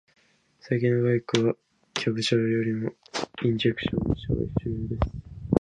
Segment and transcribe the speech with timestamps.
[0.59, 1.53] 最近のバイクは、
[1.93, 2.91] キャブ車よりも
[3.43, 5.13] インジェクション車が主流です。